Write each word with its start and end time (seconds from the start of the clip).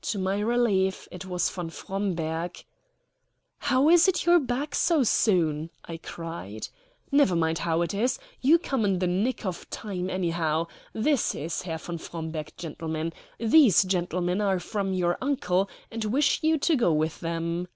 To 0.00 0.18
my 0.18 0.38
relief 0.40 1.06
it 1.10 1.26
was 1.26 1.50
von 1.50 1.68
Fromberg. 1.68 2.64
"How 3.58 3.90
is 3.90 4.08
it 4.08 4.24
you're 4.24 4.40
back 4.40 4.74
so 4.74 5.02
soon?" 5.02 5.68
I 5.84 5.98
cried. 5.98 6.68
"Never 7.12 7.36
mind 7.36 7.58
how 7.58 7.82
it 7.82 7.92
is; 7.92 8.18
you 8.40 8.58
come 8.58 8.86
in 8.86 9.00
the 9.00 9.06
nick 9.06 9.44
of 9.44 9.68
time 9.68 10.08
anyhow. 10.08 10.66
This 10.94 11.34
is 11.34 11.60
Herr 11.60 11.76
von 11.76 11.98
Fromberg, 11.98 12.52
gentlemen. 12.56 13.12
These 13.38 13.82
gentlemen 13.82 14.40
are 14.40 14.60
from 14.60 14.94
your 14.94 15.18
uncle, 15.20 15.68
and 15.90 16.06
wish 16.06 16.42
you 16.42 16.56
to 16.56 16.74
go 16.74 16.90
with 16.90 17.20
them." 17.20 17.68